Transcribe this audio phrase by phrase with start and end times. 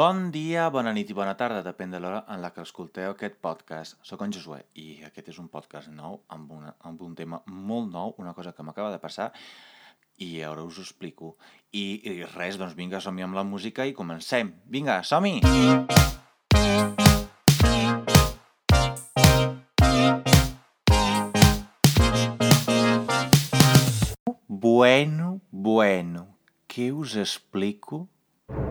[0.00, 3.34] Bon dia, bona nit i bona tarda, depèn de l'hora en la que escolteu aquest
[3.44, 3.98] podcast.
[4.08, 7.90] Soc en Josué i aquest és un podcast nou amb, una, amb un tema molt
[7.92, 9.26] nou, una cosa que m'acaba de passar
[10.24, 11.34] i ara us ho explico.
[11.76, 14.54] I, i res, doncs vinga, som-hi amb la música i comencem.
[14.72, 15.42] Vinga, som-hi!
[24.48, 26.24] Bueno, bueno,
[26.72, 28.06] què us explico?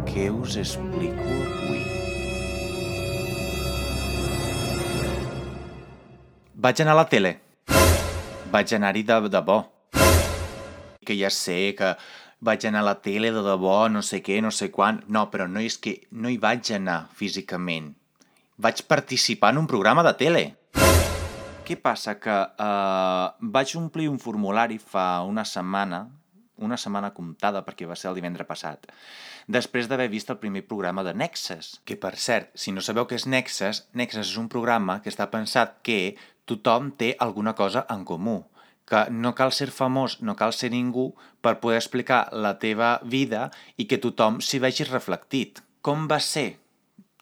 [0.10, 1.84] Què us explico avui?
[6.58, 7.36] Vaig anar a la tele.
[8.50, 9.60] Vaig anar-hi de debò.
[11.06, 11.94] Que ja sé que
[12.42, 15.04] vaig anar a la tele de debò, no sé què, no sé quan...
[15.08, 17.94] No, però no és que no hi vaig anar físicament.
[18.58, 20.46] Vaig participar en un programa de tele.
[21.70, 22.18] Què passa?
[22.18, 26.08] Que eh, vaig omplir un formulari fa una setmana,
[26.66, 28.86] una setmana comptada perquè va ser el divendres passat,
[29.48, 31.80] després d'haver vist el primer programa de Nexus.
[31.86, 35.30] Que, per cert, si no sabeu què és Nexus, Nexus és un programa que està
[35.32, 36.16] pensat que
[36.50, 38.42] tothom té alguna cosa en comú
[38.90, 41.12] que no cal ser famós, no cal ser ningú
[41.46, 45.62] per poder explicar la teva vida i que tothom s'hi vegi reflectit.
[45.86, 46.58] Com va ser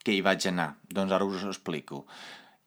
[0.03, 0.69] que hi vaig anar?
[0.87, 2.05] Doncs ara us ho explico.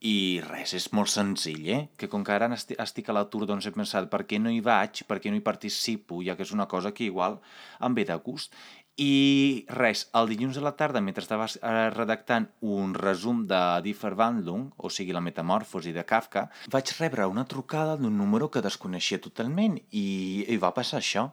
[0.01, 1.81] I res, és molt senzill, eh?
[2.01, 4.63] Que com que ara esti- estic a l'atur, doncs he pensat per què no hi
[4.65, 7.37] vaig, per què no hi participo, ja que és una cosa que igual
[7.85, 8.55] em ve de gust.
[8.97, 13.93] I res, el dilluns a la tarda, mentre estava eh, redactant un resum de Die
[13.97, 19.21] Verwandlung, o sigui, la metamorfosi de Kafka, vaig rebre una trucada d'un número que desconeixia
[19.21, 21.29] totalment i, i va passar això.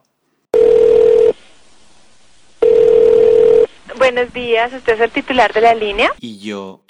[3.98, 6.10] Buenos días, ¿usted es el titular de la línea?
[6.20, 6.84] I jo...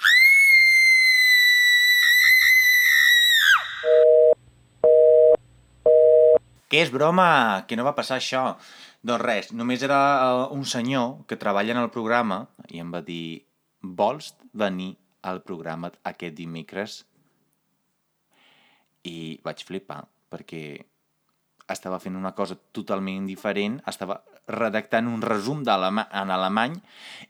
[6.69, 7.65] Què és broma?
[7.65, 8.43] Que no va passar això?
[9.01, 13.01] Doncs res, només era eh, un senyor que treballa en el programa i em va
[13.05, 13.45] dir
[13.81, 14.91] vols venir
[15.25, 16.99] al programa aquest dimecres?
[19.09, 20.63] I vaig flipar, perquè
[21.69, 24.19] estava fent una cosa totalment diferent, estava
[24.49, 26.77] redactant un resum d'alema- en alemany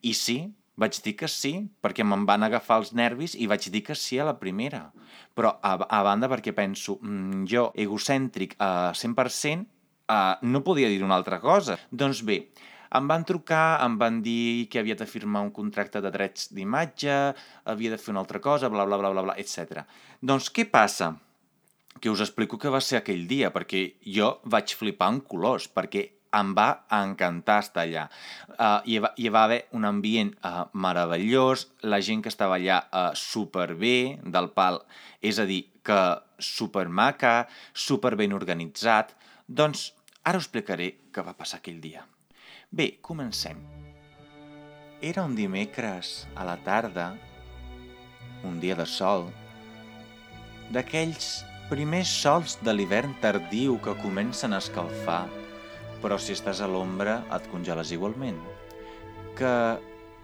[0.02, 0.40] i sí,
[0.80, 1.54] vaig dir que sí,
[1.84, 4.88] perquè me'n van agafar els nervis i vaig dir que sí a la primera.
[5.36, 9.68] Però a, a banda perquè penso, mm, jo, egocèntric a 100%,
[10.10, 11.78] uh, no podia dir una altra cosa.
[11.92, 12.42] Doncs bé,
[12.96, 17.18] em van trucar, em van dir que havia de firmar un contracte de drets d'imatge,
[17.70, 19.84] havia de fer una altra cosa, bla, bla, bla, bla, bla etc.
[20.22, 21.16] Doncs què passa?
[22.00, 23.82] que us explico què va ser aquell dia, perquè
[24.16, 28.06] jo vaig flipar en colors, perquè em va encantar estar allà.
[28.54, 32.84] Uh, hi, va, hi va haver un ambient uh, meravellós, la gent que estava allà
[32.90, 34.82] uh, superbé, del pal,
[35.22, 36.00] és a dir, que
[36.38, 39.16] supermaca, superben organitzat.
[39.48, 39.90] Doncs
[40.24, 42.06] ara us explicaré què va passar aquell dia.
[42.70, 43.62] Bé, comencem.
[45.02, 47.14] Era un dimecres a la tarda,
[48.46, 49.30] un dia de sol,
[50.70, 55.24] d'aquells primers sols de l'hivern tardiu que comencen a escalfar,
[56.04, 58.40] però si estàs a l'ombra et congeles igualment.
[59.40, 59.54] Que,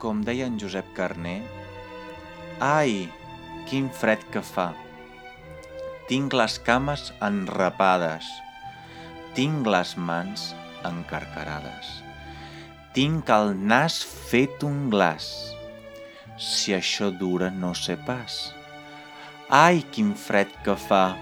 [0.02, 1.42] com deia en Josep Carner,
[2.64, 3.06] ai,
[3.70, 4.72] quin fred que fa!
[6.10, 8.28] Tinc les cames enrapades,
[9.38, 10.52] tinc les mans
[10.86, 11.88] encarcarades,
[12.94, 15.32] tinc el nas fet un glaç.
[16.38, 18.54] Si això dura no sé pas.
[19.50, 21.16] Ai, quin fred que fa!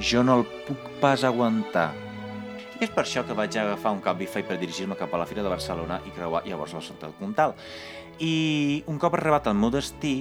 [0.00, 2.09] Jo no el puc pas aguantar.
[2.80, 5.50] És per això que vaig agafar un Cabify per dirigir-me cap a la Fira de
[5.52, 7.52] Barcelona i creuar llavors la Santa del Comtal.
[8.24, 8.30] I
[8.88, 10.14] un cop arribat al meu destí,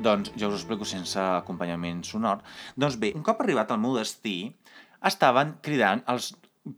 [0.00, 2.40] doncs ja us ho explico sense acompanyament sonor,
[2.72, 4.38] doncs bé, un cop arribat al meu destí,
[5.04, 6.30] estaven cridant els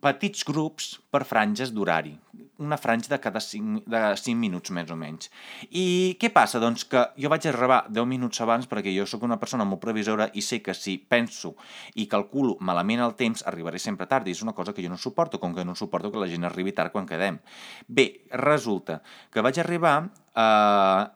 [0.03, 2.13] petits grups per franges d'horari,
[2.61, 5.31] una franja de cada 5, de 5 minuts més o menys.
[5.71, 6.61] I què passa?
[6.61, 10.29] Doncs que jo vaig arribar 10 minuts abans perquè jo sóc una persona molt previsora
[10.35, 11.55] i sé que si penso
[11.97, 15.01] i calculo malament el temps arribaré sempre tard i és una cosa que jo no
[15.01, 17.41] suporto, com que no suporto que la gent arribi tard quan quedem.
[17.89, 19.01] Bé, resulta
[19.33, 19.97] que vaig arribar,
[20.35, 21.07] eh,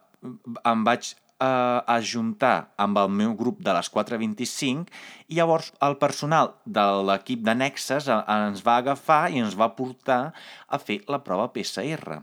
[0.72, 4.86] em vaig eh, ajuntar amb el meu grup de les 4.25
[5.28, 10.22] i llavors el personal de l'equip de Nexes ens va agafar i ens va portar
[10.68, 12.20] a fer la prova PCR.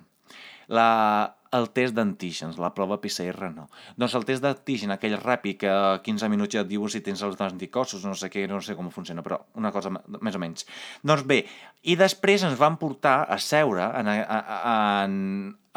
[0.69, 0.89] La,
[1.57, 3.65] el test d'antígens, la prova PCR no.
[3.97, 7.23] Doncs el test d'antígen, aquell ràpid que a 15 minuts ja et diu si tens
[7.25, 10.67] els anticossos, no sé què, no sé com funciona, però una cosa més o menys.
[11.01, 11.41] Doncs bé,
[11.89, 15.19] i després ens van portar a seure en, en,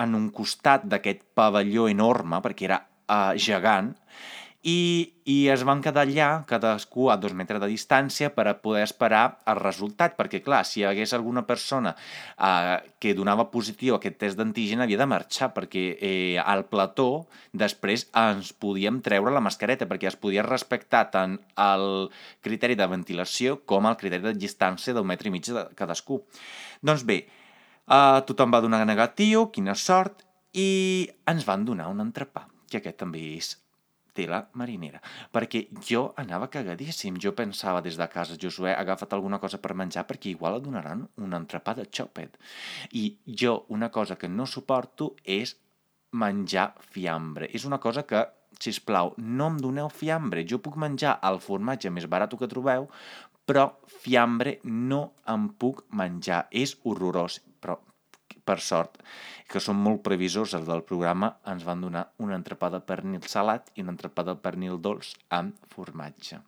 [0.05, 3.95] en un costat d'aquest pavelló enorme, perquè era uh, gegant,
[4.63, 8.85] i, i es van quedar allà, cadascú a dos metres de distància, per a poder
[8.87, 13.99] esperar el resultat, perquè, clar, si hi hagués alguna persona eh, que donava positiu a
[13.99, 19.43] aquest test d'antigen, havia de marxar, perquè eh, al plató després ens podíem treure la
[19.43, 22.09] mascareta, perquè es podia respectar tant el
[22.47, 26.23] criteri de ventilació com el criteri de distància d'un metre i mig de cadascú.
[26.87, 30.23] Doncs bé, eh, tothom va donar negatiu, quina sort,
[30.55, 33.53] i ens van donar un entrepà, que aquest també és
[34.13, 35.01] tela marinera,
[35.33, 37.17] perquè jo anava cagadíssim.
[37.21, 41.07] Jo pensava des de casa, Josué, agafat alguna cosa per menjar perquè igual et donaran
[41.17, 42.37] un entrepà de xòpet.
[42.93, 45.57] I jo una cosa que no suporto és
[46.13, 47.49] menjar fiambre.
[47.53, 48.27] És una cosa que,
[48.61, 50.45] si us plau, no em doneu fiambre.
[50.49, 52.89] Jo puc menjar el formatge més barat que trobeu,
[53.49, 53.73] però
[54.03, 56.47] fiambre no em puc menjar.
[56.51, 57.41] És horrorós,
[58.45, 58.99] per sort,
[59.49, 63.69] que són molt previsors els del programa, ens van donar un entrepà de pernil salat
[63.77, 66.41] i un entrepà de pernil dolç amb formatge.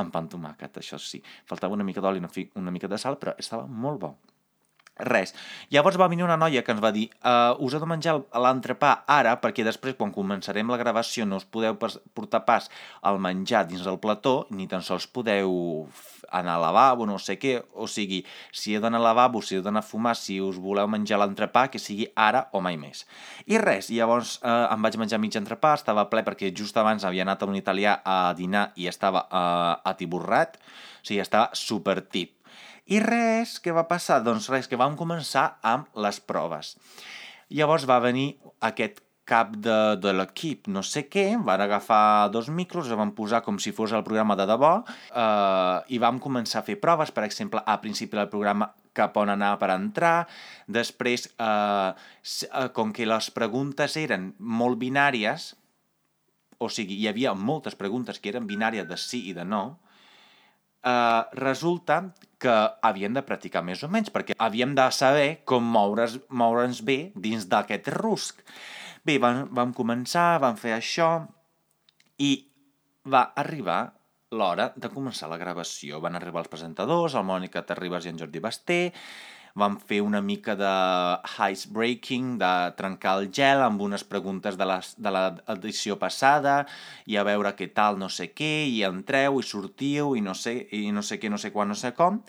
[0.00, 1.22] Amb pan tomàquet, això sí.
[1.50, 4.14] Faltava una mica d'oli i una mica de sal, però estava molt bo.
[4.94, 5.32] Res.
[5.74, 8.14] Llavors va venir una noia que ens va dir uh, us heu de menjar
[8.44, 12.68] l'entrepà ara perquè després quan començarem la gravació no us podeu portar pas
[13.02, 15.88] al menjar dins del plató ni tan sols podeu
[16.30, 18.20] anar al lavabo, no sé què, o sigui,
[18.54, 21.66] si heu d'anar al lavabo, si heu d'anar a fumar, si us voleu menjar l'entrepà,
[21.70, 23.04] que sigui ara o mai més.
[23.46, 27.26] I res, llavors uh, em vaig menjar mig entrepà, estava ple perquè just abans havia
[27.26, 32.43] anat a un italià a dinar i estava uh, atiborrat, o sigui, estava super tip
[32.86, 34.20] i res, què va passar?
[34.24, 36.74] Doncs res, que vam començar amb les proves.
[37.54, 38.34] Llavors va venir
[38.64, 43.40] aquest cap de, de l'equip, no sé què, van agafar dos micros, els van posar
[43.44, 47.24] com si fos el programa de debò eh, i vam començar a fer proves, per
[47.24, 50.16] exemple, a principi del programa cap on anar per entrar,
[50.68, 51.94] després, eh
[52.76, 55.50] com que les preguntes eren molt binàries,
[56.62, 59.64] o sigui, hi havia moltes preguntes que eren binàries de sí i de no,
[60.84, 62.54] eh, resulta que
[62.84, 67.46] havíem de practicar més o menys, perquè havíem de saber com moure's, moure'ns bé dins
[67.50, 68.42] d'aquest rusc.
[69.04, 71.10] Bé, vam, vam començar, vam fer això,
[72.18, 72.32] i
[73.04, 73.92] va arribar
[74.34, 76.00] l'hora de començar la gravació.
[76.02, 78.80] Van arribar els presentadors, el Mònica Terribas i en Jordi Basté,
[79.54, 80.70] vam fer una mica de
[81.50, 84.66] ice breaking, de trencar el gel amb unes preguntes de
[85.14, 86.56] l'edició passada
[87.06, 90.56] i a veure què tal no sé què, i entreu i sortiu i no sé,
[90.74, 92.20] i no sé què, no sé quan, no sé com,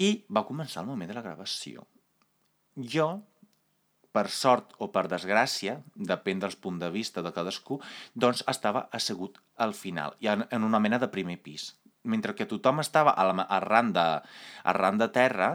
[0.00, 1.84] i va començar el moment de la gravació.
[2.96, 3.10] Jo,
[4.14, 7.80] per sort o per desgràcia, depèn dels punts de vista de cadascú,
[8.14, 13.14] doncs estava assegut al final, en una mena de primer pis mentre que tothom estava
[13.16, 14.04] a la, arran, de,
[14.70, 15.50] arran de terra,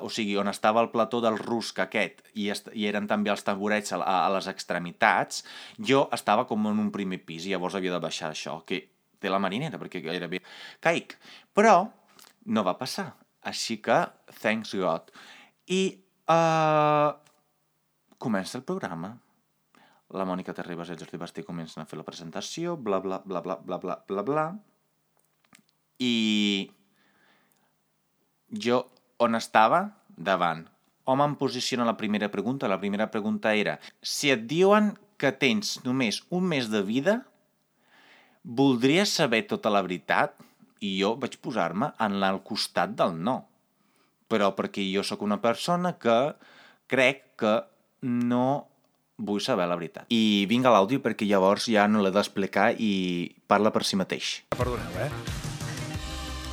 [0.00, 3.44] o sigui, on estava el plató del rusc aquest, i, est, i eren també els
[3.46, 5.44] tamborets a, a les extremitats,
[5.78, 8.80] jo estava com en un primer pis, i llavors havia de baixar això, que
[9.20, 10.42] té la marinera, perquè gairebé
[10.84, 11.16] caic.
[11.56, 11.76] Però
[12.52, 13.10] no va passar,
[13.44, 14.02] així que
[14.40, 15.12] thanks God.
[15.72, 15.82] I
[16.28, 17.12] uh,
[18.20, 19.14] comença el programa.
[20.14, 23.40] La Mònica Terribas i el Jordi Basté comencen a fer la presentació, bla, bla, bla,
[23.42, 24.44] bla, bla, bla, bla, bla,
[26.04, 26.70] i
[28.66, 28.84] jo
[29.18, 29.86] on estava?
[30.14, 30.66] Davant.
[31.10, 32.68] Hom em posiciona la primera pregunta.
[32.70, 37.20] La primera pregunta era si et diuen que tens només un mes de vida,
[38.44, 40.36] voldries saber tota la veritat?
[40.84, 43.40] I jo vaig posar-me en el costat del no.
[44.28, 46.18] Però perquè jo sóc una persona que
[46.90, 47.54] crec que
[48.04, 48.66] no
[49.16, 50.10] vull saber la veritat.
[50.12, 52.92] I vinga l'àudio perquè llavors ja no l'he d'explicar i
[53.48, 54.36] parla per si mateix.
[54.58, 55.43] Perdoneu, eh?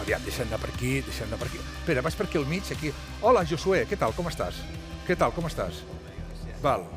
[0.01, 1.59] Aviam, deixa'm anar per aquí, deixa'm anar per aquí.
[1.61, 2.89] Espera, vas per aquí al mig, aquí.
[3.21, 4.63] Hola, Josué, què tal, com estàs?
[5.05, 5.83] Què tal, com estàs?
[6.63, 6.87] Val.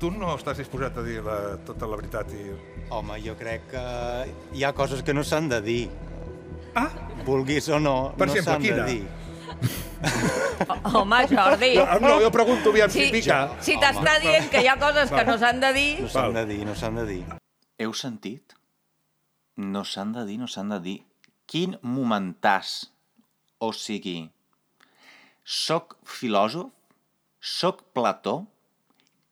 [0.00, 2.44] Tu no estàs disposat a dir la, tota la veritat i...
[2.92, 3.82] Home, jo crec que
[4.56, 5.82] hi ha coses que no s'han de dir.
[6.76, 6.88] Ah?
[7.26, 9.02] Vulguis o no, per no s'han de dir.
[10.96, 11.74] Home, Jordi.
[11.76, 13.42] No, no, jo pregunto aviam si, si pica.
[13.64, 15.92] Si t'està dient que hi ha coses que no s'han de dir...
[16.04, 17.22] No s'han de dir, no s'han de dir.
[17.80, 18.56] Heu sentit?
[19.60, 20.98] No s'han de dir, no s'han de dir.
[21.50, 22.72] Quin momentàs!
[23.66, 24.20] O sigui,
[25.54, 26.68] soc filòsof?
[27.52, 28.34] Soc Plató?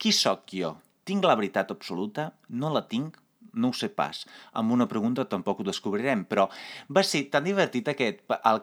[0.03, 0.73] Qui sóc jo?
[1.07, 2.25] Tinc la veritat absoluta?
[2.63, 3.21] No la tinc?
[3.55, 4.25] No ho sé pas.
[4.53, 6.49] Amb una pregunta tampoc ho descobrirem, però
[6.93, 8.63] va ser tan divertit aquest, el,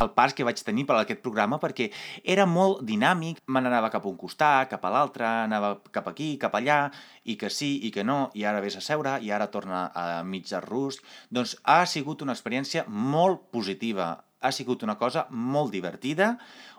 [0.00, 1.90] el pas que vaig tenir per aquest programa perquè
[2.22, 6.34] era molt dinàmic, me n'anava cap a un costat, cap a l'altre, anava cap aquí,
[6.40, 6.84] cap allà,
[7.24, 10.22] i que sí, i que no, i ara vés a seure, i ara torna a
[10.26, 11.04] mig de rusc.
[11.30, 14.12] Doncs ha sigut una experiència molt positiva,
[14.42, 16.36] ha sigut una cosa molt divertida,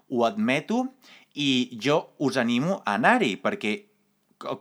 [0.10, 0.86] ho admeto,
[1.34, 3.74] i jo us animo a anar-hi, perquè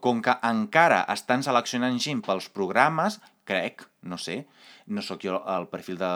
[0.04, 4.44] com que encara estan seleccionant gent pels programes, crec, no sé,
[4.86, 6.12] no sóc jo el perfil de,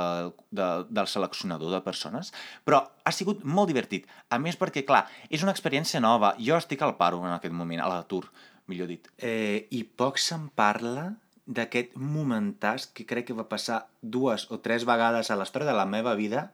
[0.51, 2.33] de, del seleccionador de persones,
[2.65, 4.07] però ha sigut molt divertit.
[4.31, 6.35] A més perquè, clar, és una experiència nova.
[6.43, 8.25] Jo estic al paro en aquest moment, a l'atur,
[8.71, 9.07] millor dit.
[9.19, 11.13] Eh, I poc se'n parla
[11.47, 15.87] d'aquest momentàs que crec que va passar dues o tres vegades a l'història de la
[15.87, 16.51] meva vida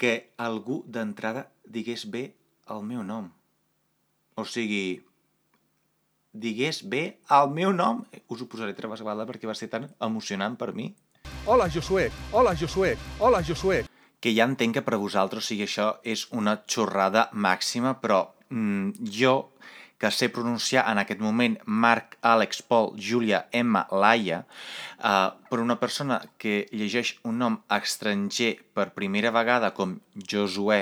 [0.00, 2.30] que algú d'entrada digués bé
[2.72, 3.30] el meu nom.
[4.36, 5.00] O sigui,
[6.32, 8.04] digués bé el meu nom.
[8.28, 10.90] Us ho posaré tres vegades perquè va ser tan emocionant per mi.
[11.46, 12.10] Hola, Josué.
[12.32, 12.96] Hola, Josué.
[13.18, 13.84] Hola, Josué.
[14.20, 18.26] Que ja entenc que per a vosaltres, o sigui, això és una xorrada màxima, però
[18.50, 19.52] mm, jo
[20.00, 24.46] que sé pronunciar en aquest moment Marc, Àlex, Pol, Júlia, Emma, Laia,
[24.96, 30.80] eh, per una persona que llegeix un nom estranger per primera vegada com Josué,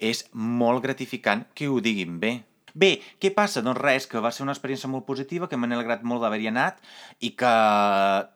[0.00, 2.32] és molt gratificant que ho diguin bé.
[2.74, 3.62] Bé, què passa?
[3.64, 6.80] Doncs res, que va ser una experiència molt positiva, que m'ha alegrat molt d'haver-hi anat
[7.20, 7.52] i que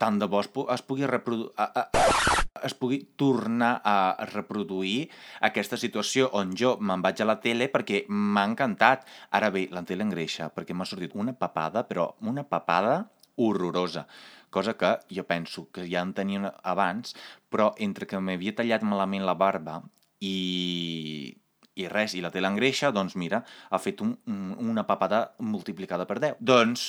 [0.00, 1.52] tant de bo es, pu es pugui reproduir
[2.64, 5.08] es pugui tornar a reproduir
[5.44, 9.04] aquesta situació on jo me'n vaig a la tele perquè m'ha encantat.
[9.36, 13.04] Ara bé, la tele engreixa, perquè m'ha sortit una papada, però una papada
[13.36, 14.06] horrorosa
[14.54, 17.16] cosa que jo penso que ja en tenia abans,
[17.50, 19.80] però entre que m'havia tallat malament la barba
[20.22, 21.34] i,
[21.74, 26.06] i res, i la tele engreixa, doncs mira, ha fet un, un, una papada multiplicada
[26.06, 26.38] per 10.
[26.40, 26.86] Doncs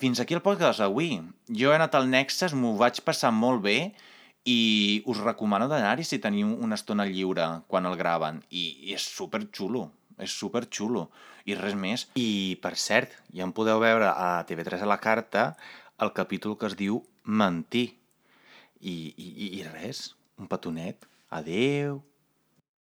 [0.00, 1.20] fins aquí el podcast d'avui.
[1.48, 3.78] Jo he anat al Nexus, m'ho vaig passar molt bé,
[4.44, 8.42] i us recomano d'anar-hi si teniu una estona lliure quan el graven.
[8.50, 9.86] I, i és super xulo,
[10.18, 11.08] és super xulo.
[11.46, 12.08] I res més.
[12.18, 15.52] I, per cert, ja em podeu veure a TV3 a la carta
[16.02, 17.92] el capítol que es diu Mentir.
[18.82, 21.06] I, i, i res, un petonet.
[21.32, 22.02] Adeu.